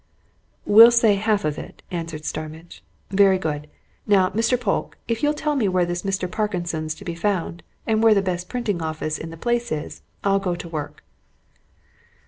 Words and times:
"We'll 0.65 0.89
say 0.89 1.13
half 1.13 1.45
of 1.45 1.59
it," 1.59 1.83
answered 1.91 2.25
Starmidge. 2.25 2.83
"Very 3.11 3.37
good. 3.37 3.69
Now, 4.07 4.31
Mr. 4.31 4.59
Polke, 4.59 4.97
if 5.07 5.21
you'll 5.21 5.35
tell 5.35 5.55
me 5.55 5.67
where 5.67 5.85
this 5.85 6.01
Mr. 6.01 6.27
Parkinson's 6.27 6.95
to 6.95 7.05
be 7.05 7.13
found, 7.13 7.61
and 7.85 8.01
where 8.01 8.15
the 8.15 8.23
best 8.23 8.49
printing 8.49 8.81
office 8.81 9.19
in 9.19 9.29
the 9.29 9.37
place 9.37 9.71
is, 9.71 10.01
I'll 10.23 10.39
go 10.39 10.55
to 10.55 10.67
work." 10.67 11.03